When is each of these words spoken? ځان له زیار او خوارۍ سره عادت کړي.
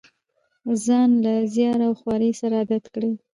ځان 0.85 1.09
له 1.23 1.33
زیار 1.53 1.79
او 1.87 1.93
خوارۍ 1.99 2.31
سره 2.41 2.53
عادت 2.61 2.83
کړي. 2.93 3.11